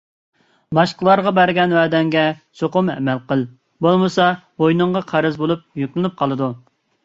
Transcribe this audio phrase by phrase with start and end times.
[0.77, 2.23] باشقىلارغا بەرگەن ۋەدەڭگە
[2.63, 3.45] چوقۇم ئەمەل قىل.
[3.89, 4.33] بولمىسا
[4.65, 6.53] بوينۇڭغا قەرز بولۇپ يۈكلىنىپ قالىدۇ.